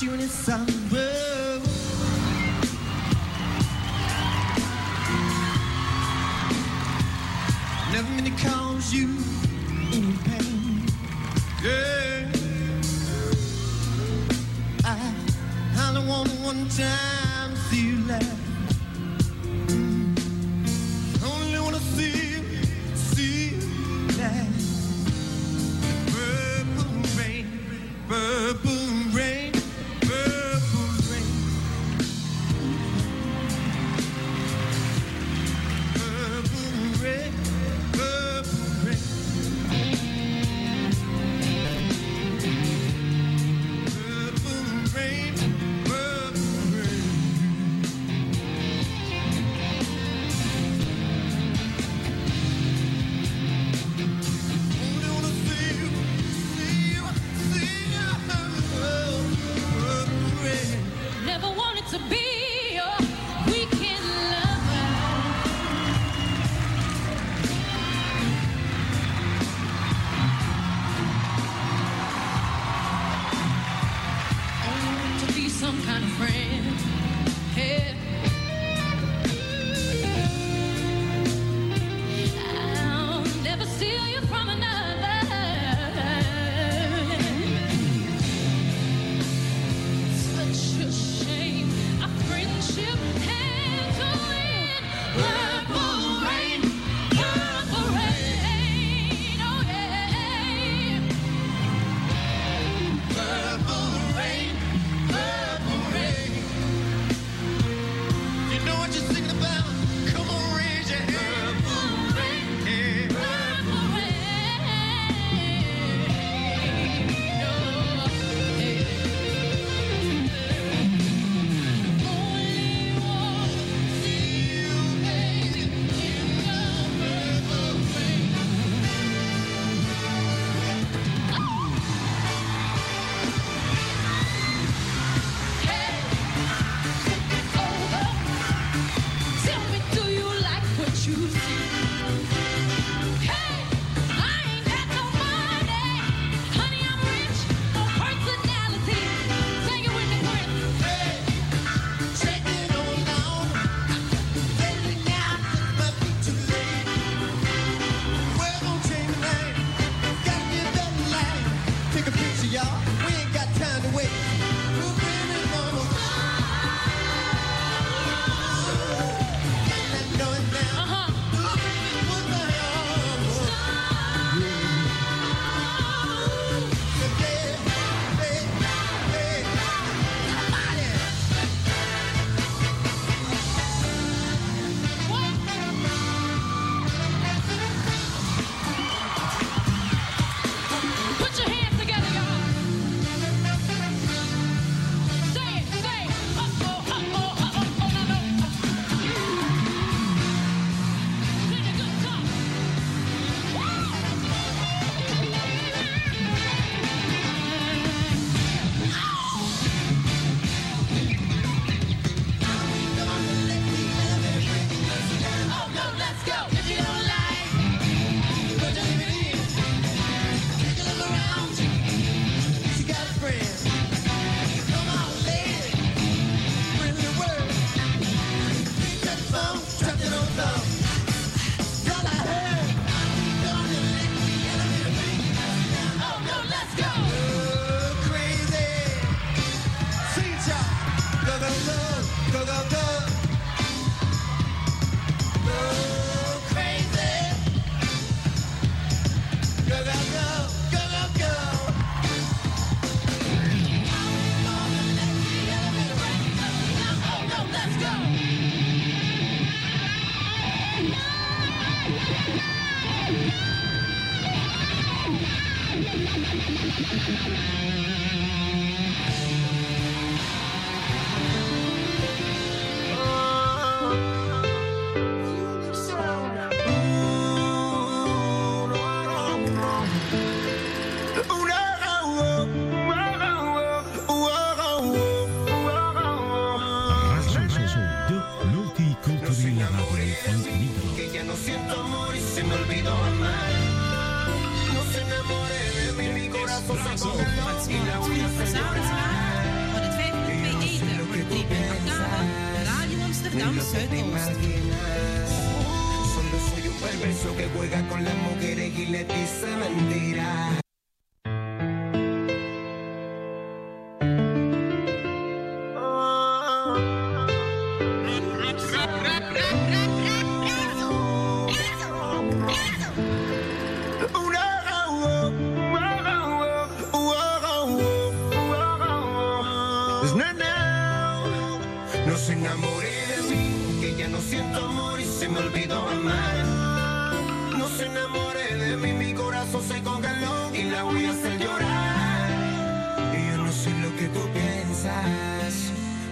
You're 0.00 0.14
in 0.14 0.28
summer. 0.28 0.66
Never 7.92 8.10
meant 8.12 8.26
to 8.26 8.46
cause 8.46 8.94
you 8.94 9.08
any 9.92 10.14
pain. 10.24 10.86
Girl 11.62 12.30
I, 14.84 16.04
want 16.06 16.30
one 16.44 16.68
time 16.68 17.56
see 17.56 17.88
you 17.88 18.06
laugh 18.06 18.37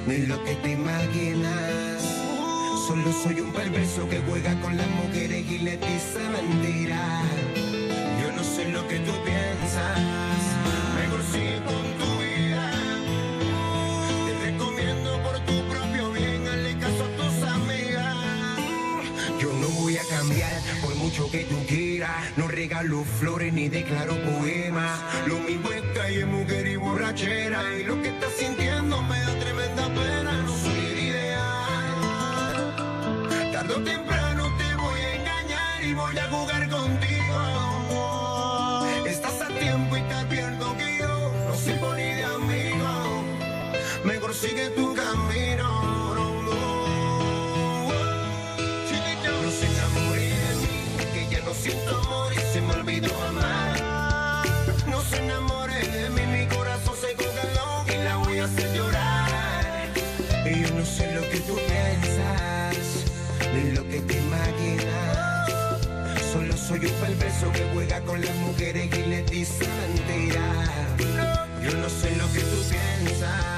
no 0.06 0.12
es 0.12 0.28
lo 0.28 0.42
que 0.44 0.54
te 0.56 0.72
imaginas. 0.72 2.02
Solo 2.86 3.12
soy 3.12 3.40
un 3.40 3.52
perverso 3.52 4.08
que 4.08 4.20
juega 4.20 4.58
con 4.60 4.76
las 4.76 4.88
mujeres 4.88 5.44
y 5.50 5.58
les 5.58 5.80
dice 5.80 6.20
mentiras. 6.30 7.24
Yo 8.22 8.32
no 8.36 8.44
sé 8.44 8.68
lo 8.68 8.86
que 8.86 8.98
tú 9.00 9.12
piensas. 9.24 10.55
Por 20.82 20.94
mucho 20.96 21.30
que 21.30 21.44
tú 21.44 21.56
quieras, 21.66 22.10
no 22.36 22.48
regalo 22.48 23.04
flores 23.04 23.52
ni 23.52 23.68
declaro 23.68 24.14
poemas. 24.22 25.00
Lo 25.26 25.38
mismo 25.40 25.70
es 25.70 25.82
calle, 25.94 26.24
mujer 26.26 26.66
y 26.66 26.76
borrachera. 26.76 27.78
Y 27.78 27.84
lo 27.84 28.00
que 28.02 28.08
estás 28.08 28.32
sintiendo 28.32 29.02
me 29.02 29.18
da 29.20 29.38
tremenda 29.38 29.86
pena. 29.88 30.42
No 30.42 30.56
soy 30.56 30.86
el 30.92 30.98
ideal. 30.98 32.74
Tardo 33.52 33.82
temprano. 33.82 34.15
No 54.86 55.02
se 55.02 55.18
enamore 55.18 55.86
de 55.88 56.08
mí, 56.10 56.22
mi 56.26 56.46
corazón 56.46 56.94
se 56.98 57.14
congeló 57.14 57.84
y 57.88 58.04
la 58.04 58.16
voy 58.16 58.38
a 58.38 58.44
hacer 58.44 58.74
llorar. 58.74 59.92
Y 60.46 60.62
yo 60.62 60.70
no 60.74 60.84
sé 60.84 61.12
lo 61.12 61.20
que 61.28 61.40
tú 61.40 61.56
piensas, 61.56 63.04
ni 63.52 63.72
lo 63.72 63.86
que 63.86 64.00
te 64.00 64.18
imaginas. 64.18 65.50
Solo 66.32 66.56
soy 66.56 66.86
un 66.86 66.92
perverso 66.92 67.52
que 67.52 67.68
juega 67.74 68.00
con 68.00 68.18
las 68.22 68.34
mujeres 68.36 68.88
y 68.96 69.02
les 69.10 69.30
dice 69.30 69.66
mentiras. 69.68 70.70
Yo 71.62 71.76
no 71.76 71.90
sé 71.90 72.16
lo 72.16 72.32
que 72.32 72.40
tú 72.40 72.62
piensas. 72.70 73.55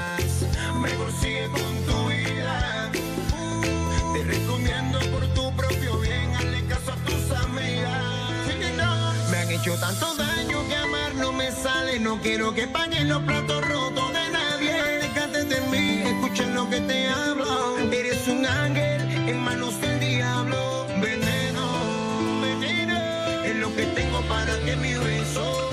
hecho 9.59 9.75
tanto 9.75 10.15
daño 10.15 10.65
que 10.67 10.75
amar 10.75 11.15
no 11.15 11.31
me 11.33 11.51
sale. 11.51 11.99
No 11.99 12.19
quiero 12.21 12.53
que 12.53 12.67
paguen 12.67 13.09
los 13.09 13.21
platos 13.23 13.67
rotos 13.67 14.13
de 14.13 14.29
nadie. 14.29 14.73
Déjate 15.01 15.43
de 15.45 15.61
mí, 15.71 16.01
escucha 16.05 16.45
lo 16.47 16.69
que 16.69 16.79
te 16.79 17.09
hablo. 17.09 17.77
Eres 17.91 18.27
un 18.27 18.45
ángel 18.45 19.01
en 19.29 19.37
manos 19.39 19.79
del 19.81 19.99
diablo. 19.99 20.87
Veneno, 21.01 21.65
veneno, 22.41 22.99
es 23.43 23.55
lo 23.57 23.75
que 23.75 23.85
tengo 23.87 24.21
para 24.21 24.57
que 24.59 24.75
mi 24.77 24.93
beso. 24.93 25.68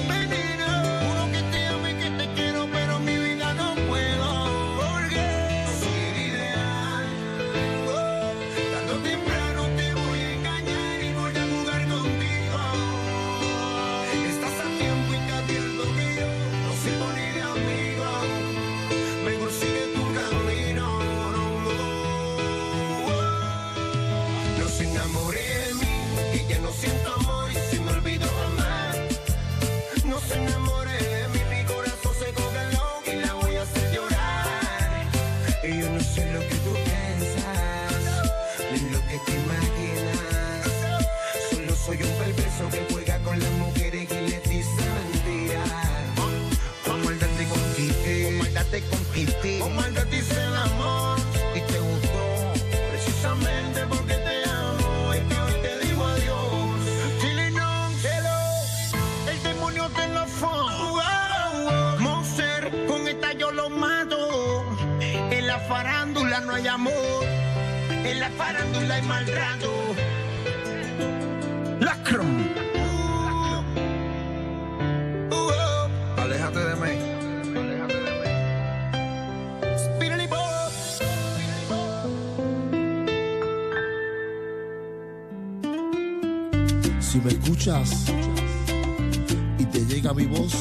y 87.67 89.65
te 89.65 89.85
llega 89.87 90.15
mi 90.15 90.25
voz, 90.25 90.55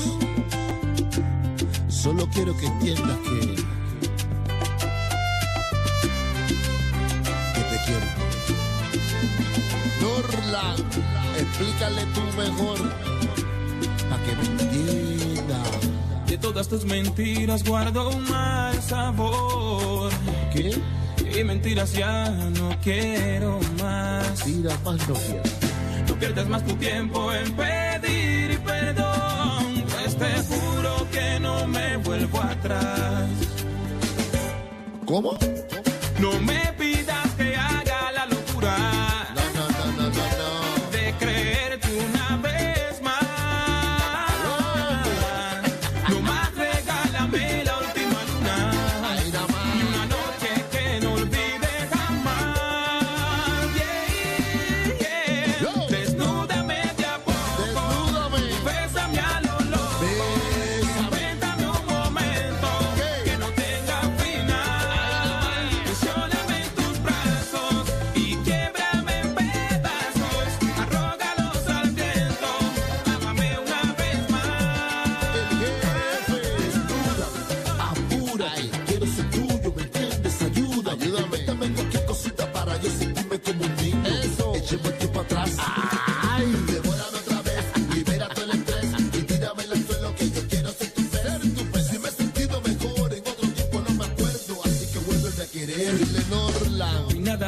solo 1.88 2.28
quiero 2.34 2.58
que 2.58 2.66
entiendas 2.66 3.18
que, 3.20 3.40
que 7.54 7.62
te 7.62 7.78
quiero. 7.86 8.08
Norland, 10.02 10.84
explícale 11.38 12.06
tú 12.16 12.22
mejor 12.40 12.80
para 14.10 14.24
que 14.24 14.36
me 14.38 14.64
entienda. 14.64 15.62
De 16.26 16.40
todas 16.40 16.68
tus 16.68 16.86
mentiras 16.86 17.64
guardo 17.64 18.10
un 18.10 18.28
mal 18.28 18.82
sabor. 18.82 20.12
¿Qué? 20.52 20.76
Y 21.40 21.44
mentiras 21.44 21.94
ya 21.94 22.32
no 22.32 22.76
quiero 22.84 23.60
más. 23.80 24.44
Mentiras 24.44 24.84
más 24.84 25.08
no 25.08 25.14
quiero 25.14 25.65
tú 26.16 26.20
pierdas 26.20 26.48
más 26.48 26.66
tu 26.66 26.74
tiempo 26.76 27.32
en 27.34 27.52
pedir 27.54 28.60
perdón, 28.60 29.84
pues 29.90 30.16
te 30.16 30.34
juro 30.44 31.08
que 31.12 31.40
no 31.40 31.68
me 31.68 31.98
vuelvo 31.98 32.42
atrás. 32.42 33.30
¿Cómo? 35.06 35.38
No 36.20 36.40
me 36.42 36.75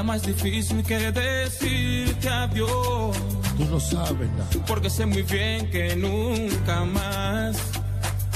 más 0.08 0.24
difícil 0.24 0.82
que 0.84 1.12
decirte 1.12 2.30
adiós. 2.30 3.18
Tú 3.58 3.66
no 3.70 3.78
sabes 3.80 4.30
nada. 4.32 4.66
Porque 4.66 4.90
sé 4.90 5.06
muy 5.06 5.22
bien 5.24 5.70
que 5.70 5.96
nunca 5.98 6.86
más. 6.86 7.58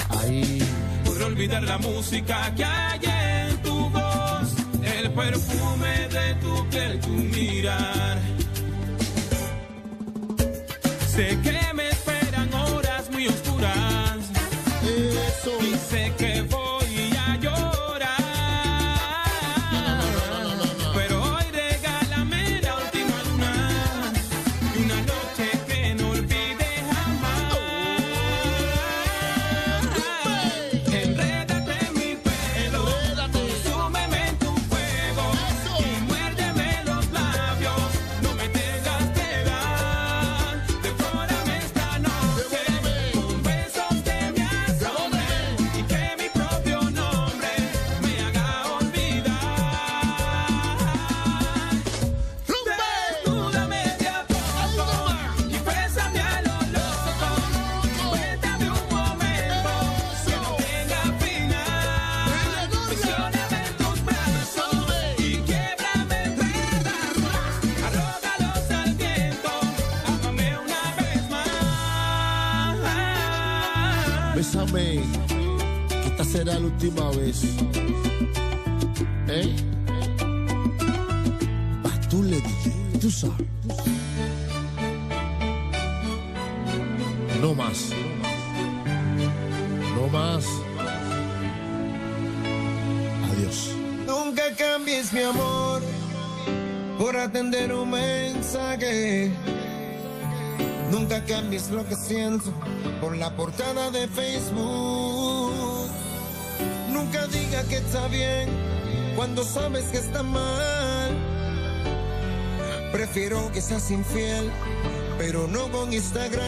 Ahí. 0.09 0.61
Podré 1.05 1.23
olvidar 1.23 1.63
la 1.63 1.77
música 1.77 2.53
que 2.55 2.65
hay 2.65 2.99
en 3.05 3.57
tu 3.61 3.89
voz. 3.89 4.47
El 4.83 5.11
perfume 5.11 5.93
de 6.09 6.35
tu 6.41 6.69
piel, 6.69 6.99
tu 6.99 7.09
mirar. 7.09 8.19
Sé 11.07 11.39
que 11.41 11.60
cambies 101.31 101.69
lo 101.69 101.87
que 101.87 101.95
siento 101.95 102.51
por 102.99 103.15
la 103.15 103.33
portada 103.37 103.89
de 103.89 104.05
Facebook. 104.09 105.89
Nunca 106.91 107.25
diga 107.27 107.63
que 107.69 107.77
está 107.77 108.09
bien 108.09 108.49
cuando 109.15 109.45
sabes 109.45 109.85
que 109.85 109.97
está 109.97 110.23
mal. 110.23 111.11
Prefiero 112.91 113.49
que 113.53 113.61
seas 113.61 113.89
infiel, 113.91 114.51
pero 115.17 115.47
no 115.47 115.71
con 115.71 115.93
Instagram. 115.93 116.43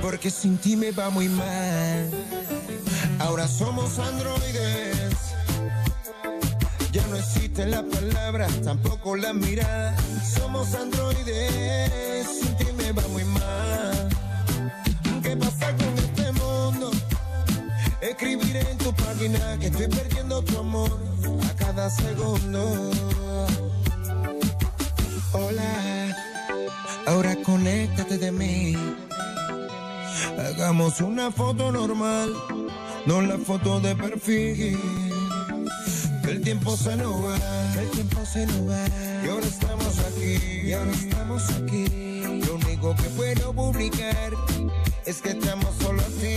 Porque 0.00 0.30
sin 0.30 0.56
ti 0.56 0.76
me 0.76 0.92
va 0.92 1.10
muy 1.10 1.28
mal. 1.28 2.10
Ahora 3.18 3.48
somos 3.48 3.98
androides. 3.98 5.16
Ya 6.92 7.04
no 7.08 7.16
existe 7.16 7.66
la 7.66 7.82
palabra, 7.82 8.46
tampoco 8.62 9.16
la 9.16 9.32
mirada. 9.32 9.96
Somos 10.36 10.72
androides, 10.76 12.13
me 12.84 12.92
va 12.92 13.08
muy 13.08 13.24
mal. 13.24 14.08
¿Qué 15.22 15.36
pasa 15.36 15.74
con 15.76 15.92
este 16.06 16.32
mundo? 16.32 16.90
Escribiré 18.00 18.60
en 18.70 18.78
tu 18.78 18.92
página 18.94 19.58
que 19.58 19.66
estoy 19.68 19.88
perdiendo 19.88 20.42
tu 20.42 20.58
amor 20.58 20.90
a 21.48 21.54
cada 21.56 21.88
segundo. 21.90 22.90
Hola, 25.32 25.72
ahora 27.06 27.36
conéctate 27.42 28.18
de 28.18 28.30
mí. 28.30 28.76
Hagamos 30.38 31.00
una 31.00 31.30
foto 31.30 31.72
normal, 31.72 32.34
no 33.06 33.22
la 33.22 33.38
foto 33.38 33.80
de 33.80 33.96
perfil. 33.96 34.78
Que 36.22 36.30
el 36.30 36.40
tiempo 36.42 36.76
se 36.76 36.96
nos 36.96 37.14
va, 37.24 37.36
que 37.72 37.80
el 37.80 37.90
tiempo 37.90 38.20
se 38.26 38.46
nos. 38.46 38.56
Y 39.24 39.28
ahora 39.28 39.46
estamos 39.46 39.98
aquí, 40.00 40.32
y 40.68 40.72
ahora 40.72 40.92
estamos 40.92 41.42
aquí. 41.50 42.13
Lo 42.40 42.54
único 42.56 42.94
que 42.96 43.08
puedo 43.10 43.52
publicar 43.52 44.32
es 45.06 45.20
que 45.22 45.30
estamos 45.30 45.74
solo 45.80 46.02
así. 46.02 46.36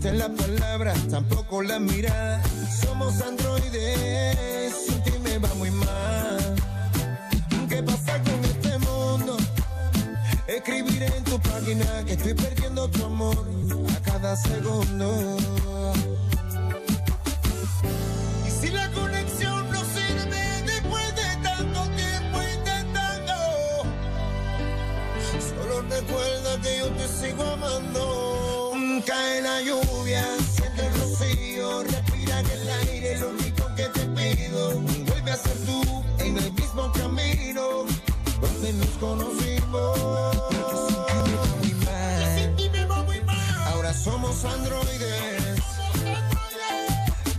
Ya 0.00 0.12
no 0.12 0.12
existe 0.12 0.12
la 0.12 0.28
palabra, 0.28 0.94
tampoco 1.10 1.62
la 1.62 1.78
mirada. 1.78 2.42
Somos 2.82 3.20
androides, 3.20 4.74
sin 4.86 5.02
ti 5.02 5.12
me 5.22 5.38
va 5.38 5.52
muy 5.54 5.70
mal. 5.70 6.54
¿Qué 7.68 7.82
pasa 7.82 8.20
con 8.22 8.44
este 8.44 8.78
mundo? 8.78 9.36
Escribiré 10.46 11.06
en 11.06 11.24
tu 11.24 11.38
página 11.40 12.04
que 12.06 12.12
estoy 12.14 12.34
perdiendo 12.34 12.88
tu 12.88 13.04
amor 13.04 13.46
a 13.94 14.00
cada 14.02 14.36
segundo. 14.36 15.36
Recuerda 25.90 26.60
que 26.62 26.78
yo 26.78 26.88
te 26.92 27.08
sigo 27.08 27.42
amando. 27.42 28.39
Cae 29.06 29.40
la 29.40 29.60
lluvia, 29.62 30.24
siente 30.54 30.86
el 30.86 30.94
rocío, 31.00 31.82
respira 31.84 32.40
en 32.40 32.46
el 32.46 32.68
aire. 32.88 33.18
Lo 33.18 33.30
único 33.30 33.74
que 33.74 33.84
te 33.84 34.00
pido, 34.00 34.80
vuelve 34.80 35.30
a 35.30 35.36
ser 35.36 35.56
tú 35.64 36.04
en 36.18 36.36
el 36.36 36.52
mismo 36.52 36.92
camino 36.92 37.86
donde 38.40 38.72
nos 38.74 38.88
conocimos. 39.00 39.98
Ahora 43.66 43.94
somos 43.94 44.44
androides. 44.44 45.62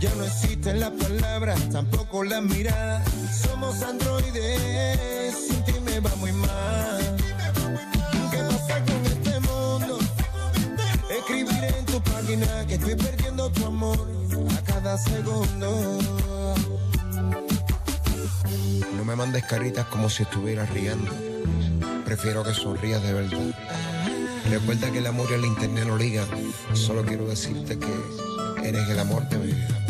Ya 0.00 0.14
no 0.16 0.24
existe 0.24 0.74
la 0.74 0.90
palabra, 0.90 1.54
tampoco 1.70 2.24
la 2.24 2.40
mirada. 2.40 3.04
Somos 3.44 3.82
androides, 3.82 5.36
sin 5.48 5.64
ti 5.64 5.74
me 5.84 6.00
va 6.00 6.14
muy 6.16 6.32
mal. 6.32 7.21
Página 12.22 12.66
que 12.66 12.74
estoy 12.74 12.94
perdiendo 12.94 13.50
tu 13.50 13.66
amor 13.66 13.98
a 14.56 14.62
cada 14.64 14.96
segundo. 14.98 15.98
No 18.96 19.04
me 19.04 19.16
mandes 19.16 19.44
caritas 19.44 19.86
como 19.86 20.08
si 20.08 20.22
estuvieras 20.22 20.70
riendo. 20.70 21.10
Prefiero 22.04 22.44
que 22.44 22.54
sonrías 22.54 23.02
de 23.02 23.12
verdad. 23.12 23.38
Recuerda 24.50 24.90
que 24.90 24.98
el 24.98 25.06
amor 25.06 25.28
y 25.30 25.34
el 25.34 25.44
internet 25.44 25.84
no 25.86 25.96
ligan. 25.96 26.28
Solo 26.74 27.04
quiero 27.04 27.26
decirte 27.26 27.78
que 27.78 28.68
eres 28.68 28.88
el 28.88 28.98
amor 28.98 29.28
de 29.28 29.38
mi 29.38 29.46
vida. 29.46 29.81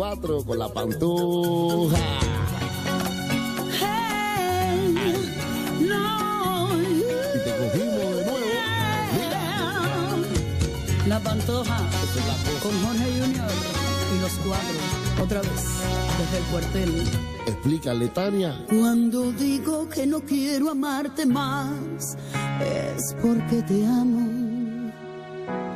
Cuatro 0.00 0.42
con 0.42 0.58
la 0.58 0.68
pantuja. 0.70 1.98
Y 7.34 7.38
te 7.44 7.50
cogimos 7.60 8.16
de 8.16 8.24
nuevo. 8.24 8.38
La 11.06 11.20
Pantoja 11.20 11.78
con 12.62 12.72
Jorge 12.82 13.08
Junior 13.20 13.50
y 14.16 14.20
los 14.22 14.32
cuatro, 14.46 14.78
otra 15.22 15.40
vez, 15.42 15.64
desde 16.18 16.38
el 16.38 16.44
cuartel. 16.50 16.90
Explícale, 17.46 18.08
Tania. 18.08 18.64
Cuando 18.70 19.32
digo 19.32 19.86
que 19.86 20.06
no 20.06 20.20
quiero 20.20 20.70
amarte 20.70 21.26
más, 21.26 22.16
es 22.62 23.14
porque 23.20 23.60
te 23.68 23.84
amo. 23.84 24.19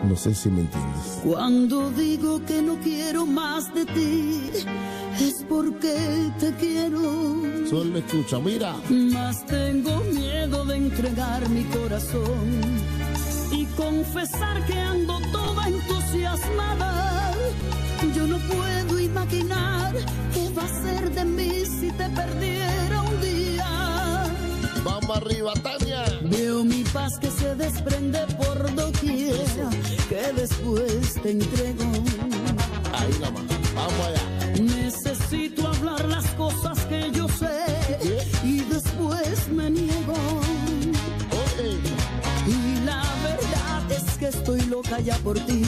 No 0.08 0.16
sé 0.16 0.34
si 0.34 0.48
me 0.50 0.60
entiendes. 0.60 1.20
Cuando 1.24 1.90
digo 1.90 2.44
que 2.44 2.60
no 2.62 2.76
quiero 2.76 3.26
más 3.26 3.72
de 3.74 3.86
ti, 3.86 4.50
es 5.20 5.44
porque 5.48 6.30
te 6.38 6.52
quiero. 6.54 7.00
Solo 7.68 7.98
escucha, 7.98 8.38
mira. 8.38 8.76
Más 8.90 9.44
tengo 9.46 10.00
miedo 10.12 10.64
de 10.66 10.76
entregar 10.76 11.48
mi 11.48 11.64
corazón 11.64 12.80
y 13.50 13.64
confesar 13.76 14.64
que 14.66 14.78
ando 14.78 15.20
toda 15.32 15.68
entusiasmada. 15.68 17.32
Yo 18.14 18.26
no 18.26 18.38
puedo 18.38 19.00
imaginar 19.00 19.94
qué 20.34 20.48
va 20.50 20.64
a 20.64 20.82
ser 20.82 21.10
de 21.12 21.24
mí 21.24 21.64
si 21.64 21.90
te 21.92 22.08
perdiera 22.10 23.02
un 23.02 23.20
día. 23.20 24.24
Vamos 24.84 25.16
arriba, 25.16 25.54
Tania. 25.54 26.04
Veo 26.22 26.64
mi 26.64 26.84
paz 26.84 27.18
que 27.18 27.30
se 27.30 27.54
desprende 27.54 28.20
por 28.36 28.74
doquier, 28.74 29.34
que 30.24 30.32
después 30.32 31.14
te 31.22 31.30
entrego. 31.30 31.84
Ahí 32.92 33.12
nada 33.20 33.30
más. 33.32 33.44
Vamos 33.74 34.06
allá. 34.06 34.62
Necesito 34.62 35.68
hablar 35.68 36.08
las 36.08 36.26
cosas 36.32 36.78
que 36.86 37.10
yo 37.12 37.26
sé 37.28 37.58
y 38.42 38.60
después 38.60 39.48
me 39.48 39.70
niego. 39.70 40.16
Y 42.46 42.84
la 42.84 43.02
verdad 43.22 43.92
es 43.92 44.18
que 44.18 44.28
estoy 44.28 44.60
loca 44.62 45.00
ya 45.00 45.16
por 45.18 45.38
ti. 45.40 45.62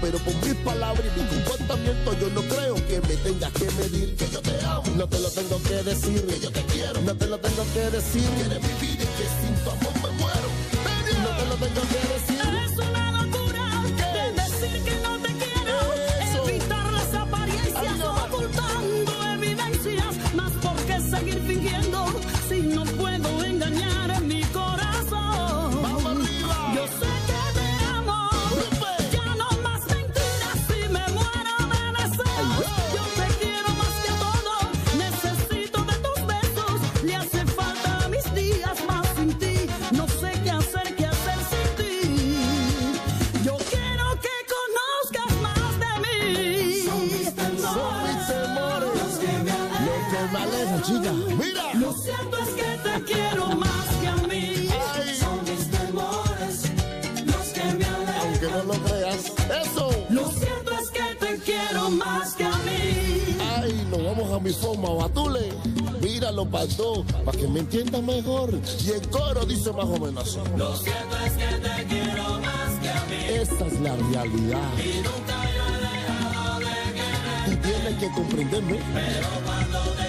Pero 0.00 0.18
por 0.18 0.34
mis 0.46 0.54
palabras 0.56 1.04
y 1.04 1.20
mi 1.20 1.28
comportamiento 1.28 2.18
yo 2.20 2.28
no 2.30 2.42
creo 2.42 2.74
que 2.86 3.00
me 3.00 3.16
tengas 3.16 3.52
que 3.52 3.64
medir 3.72 4.14
que 4.16 4.28
yo 4.30 4.40
te 4.40 4.64
amo. 4.64 4.82
No 4.96 5.08
te 5.08 5.18
lo 5.18 5.30
tengo 5.30 5.62
que 5.62 5.82
decir, 5.82 6.26
que 6.26 6.40
yo 6.40 6.50
te 6.50 6.62
quiero. 6.64 7.00
No 7.00 7.16
te 7.16 7.26
lo 7.26 7.38
tengo 7.38 7.64
que 7.72 7.90
decir, 7.90 8.28
que 8.36 8.40
eres 8.42 8.60
mi 8.60 8.86
y 8.86 8.96
que 8.96 9.26
sin 9.40 9.64
tu 9.64 9.70
amor 9.70 9.93
nos 64.54 64.78
vamos 64.78 65.04
a 65.04 65.08
mi 65.08 65.14
forma, 65.14 65.34
Batule. 65.34 65.52
Míralo 66.00 66.46
para 66.46 66.66
dos, 66.66 67.04
para 67.24 67.38
que 67.38 67.48
me 67.48 67.60
entiendas 67.60 68.02
mejor. 68.02 68.60
Y 68.84 68.90
el 68.90 69.08
coro 69.08 69.44
dice 69.46 69.72
más 69.72 69.86
o 69.86 69.98
menos 69.98 70.18
así. 70.18 70.38
Lo 70.56 70.76
cierto 70.76 71.16
es 71.24 71.32
que 71.32 71.46
te 71.56 71.84
quiero 71.86 72.22
más 72.40 72.80
que 72.82 72.88
a 72.90 73.04
mí. 73.04 73.40
Esta 73.40 73.66
es 73.66 73.80
la 73.80 73.96
realidad. 73.96 74.68
Y 74.78 74.96
nunca 74.98 75.36
yo 75.54 75.64
he 75.66 75.80
dejado 75.80 76.58
de 76.60 76.66
querer. 76.94 77.44
Tú 77.46 77.68
tienes 77.68 77.94
que 78.00 78.08
comprenderme. 78.14 78.78
Pero 78.94 79.28
cuando 79.44 79.78
te 79.92 80.03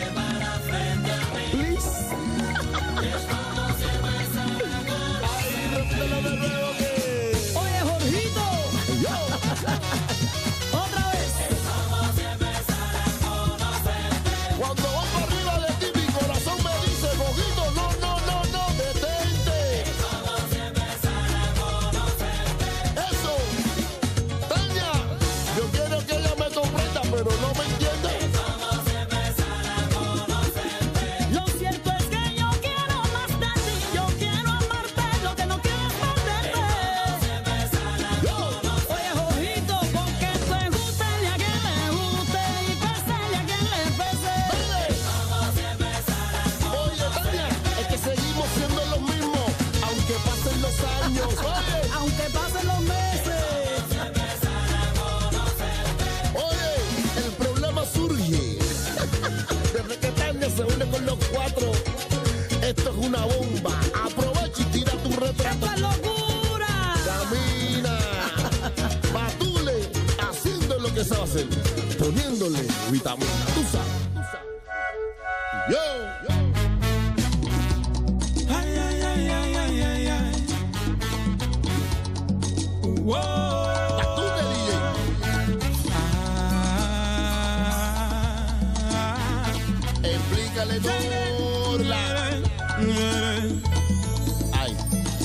échale 90.66 90.80
Dorla. 90.80 92.06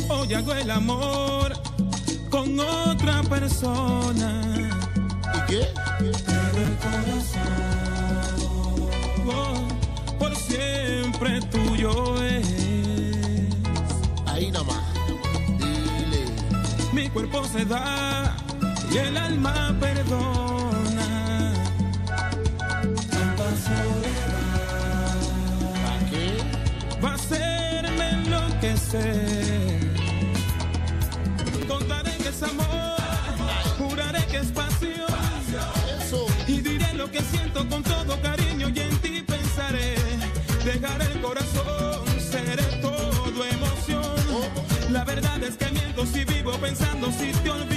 Hoy 0.08 0.34
hago 0.34 0.52
el 0.54 0.70
amor 0.70 1.52
con 2.30 2.58
otra 2.58 3.22
persona. 3.22 4.42
¿Y 5.34 5.50
qué? 5.50 5.68
Por 10.18 10.36
siempre 10.36 11.40
tuyo 11.42 12.22
es. 12.22 12.46
Ahí 14.26 14.50
nomás. 14.50 14.84
Dile. 15.58 16.24
Mi 16.92 17.08
cuerpo 17.08 17.44
se 17.44 17.64
da 17.64 18.36
y 18.92 18.98
el 18.98 19.16
alma 19.16 19.74
perdona. 19.80 21.54
Tanta 23.10 23.44
soledad. 23.64 24.59
que 28.60 28.76
sé. 28.76 29.78
Contaré 31.66 32.16
que 32.18 32.28
es 32.28 32.42
amor, 32.42 32.96
juraré 33.78 34.24
que 34.26 34.38
es 34.38 34.48
pasión. 34.48 35.08
Y 36.46 36.60
diré 36.60 36.92
lo 36.94 37.10
que 37.10 37.22
siento 37.22 37.66
con 37.68 37.82
todo 37.82 38.20
cariño 38.20 38.68
y 38.68 38.80
en 38.80 38.96
ti 38.98 39.22
pensaré. 39.26 39.94
Dejaré 40.64 41.06
el 41.12 41.20
corazón, 41.20 42.04
seré 42.18 42.64
todo 42.82 43.44
emoción. 43.44 44.04
La 44.90 45.04
verdad 45.04 45.42
es 45.42 45.56
que 45.56 45.70
miento 45.70 46.04
si 46.04 46.24
vivo 46.24 46.52
pensando 46.58 47.10
si 47.12 47.32
te 47.32 47.50
olvido. 47.50 47.69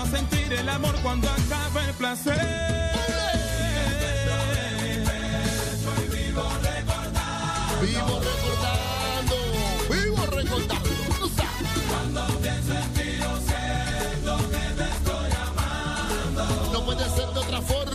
A 0.00 0.06
sentir 0.06 0.50
el 0.54 0.66
amor 0.66 0.94
cuando 1.02 1.28
acaba 1.28 1.84
el 1.84 1.92
placer. 1.92 2.40
Y 5.98 6.16
vivo 6.16 6.42
recordando. 6.62 7.76
Vivo 7.82 8.18
recordando. 8.30 9.36
Vivo 9.90 10.26
recordando. 10.26 10.90
Cuando 11.90 12.26
pienso 12.40 12.72
en 12.72 12.92
ti, 12.94 13.18
yo 13.20 13.32
siento 13.46 14.32
que 14.50 14.64
te 14.78 14.86
estoy 14.90 15.30
amando. 15.46 16.72
No 16.72 16.84
puede 16.86 17.04
ser 17.04 17.28
de 17.34 17.38
otra 17.38 17.60
forma. 17.60 17.89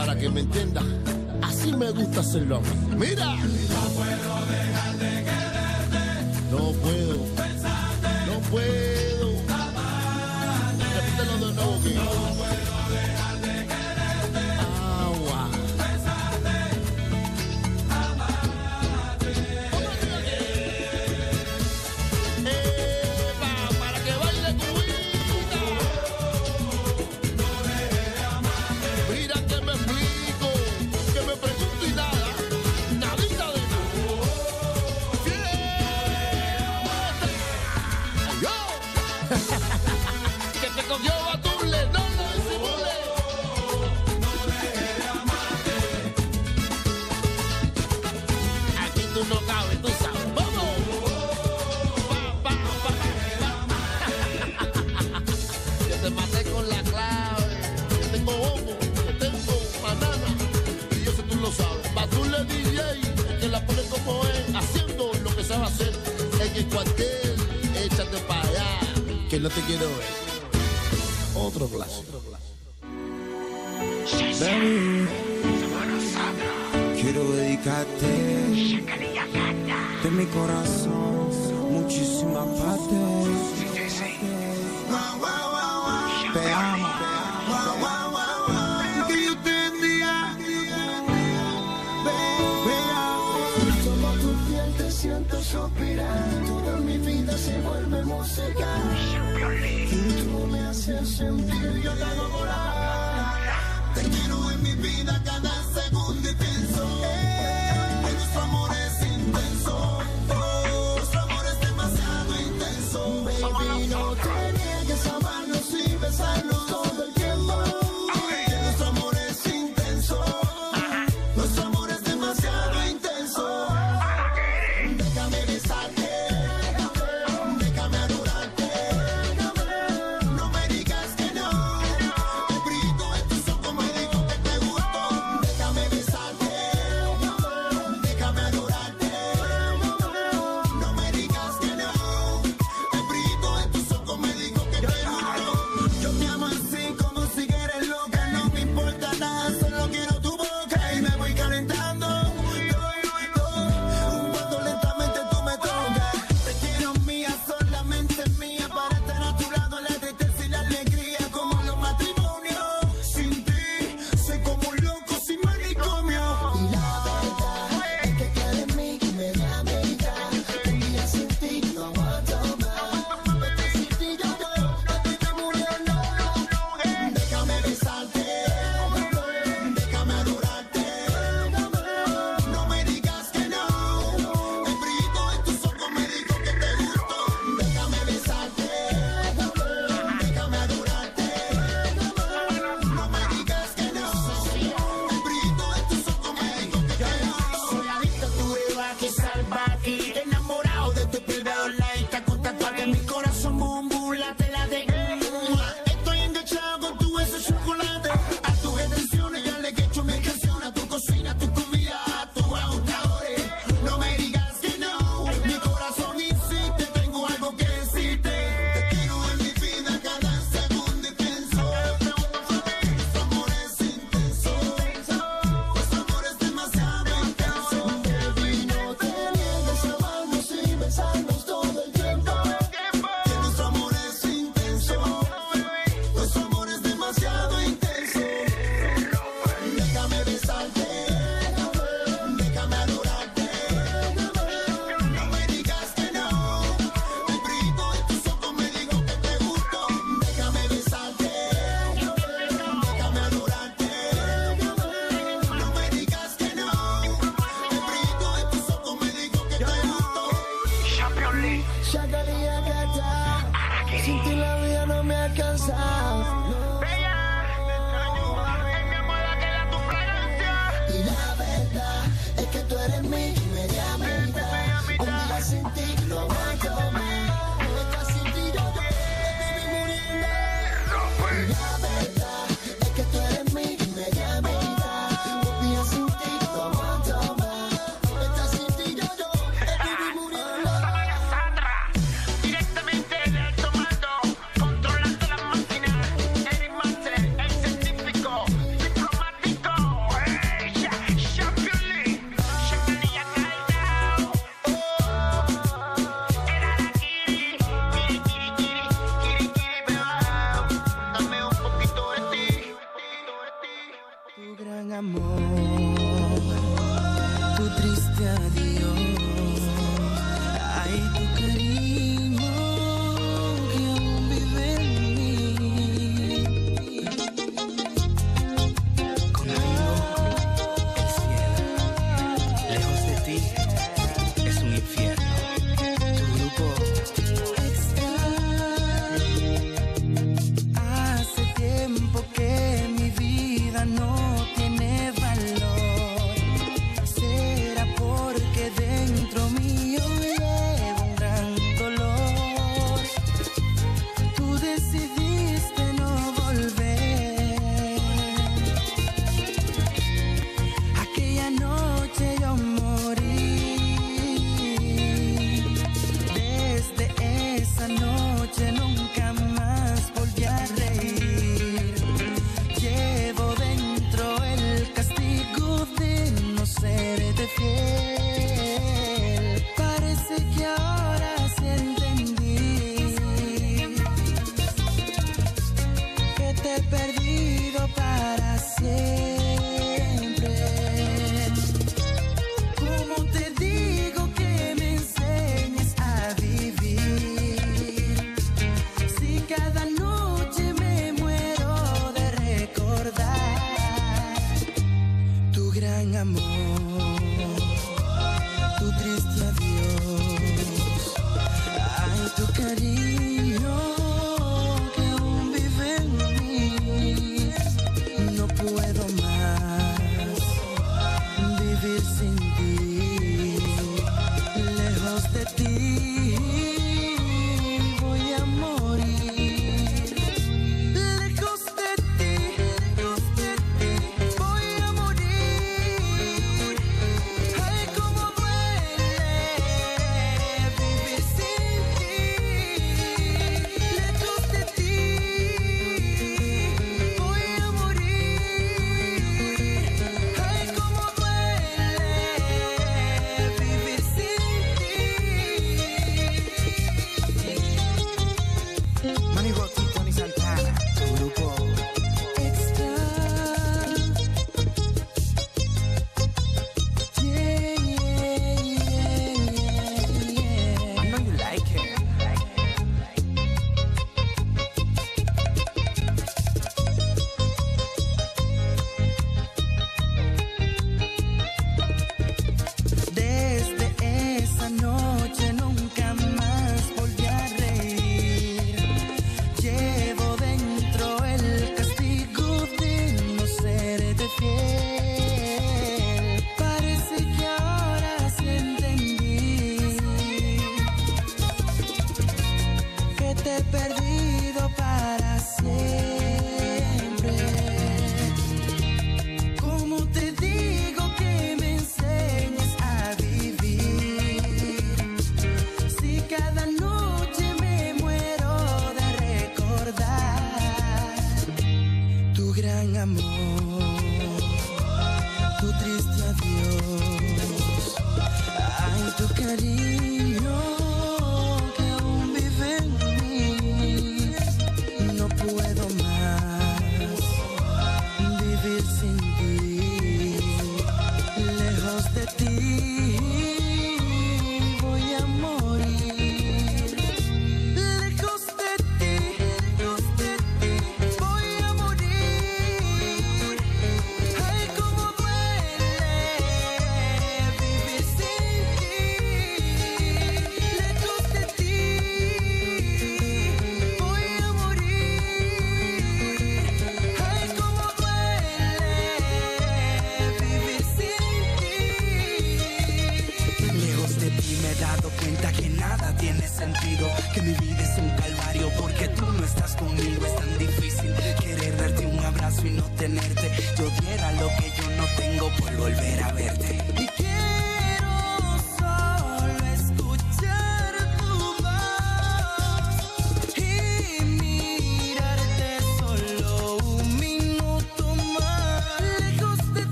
para 0.00 0.18
que 0.18 0.30
me 0.30 0.40
entienda. 0.40 0.82
Así 1.42 1.72
me 1.72 1.90
gusta 1.90 2.20
hacerlo. 2.20 2.62
Mira. 2.96 3.36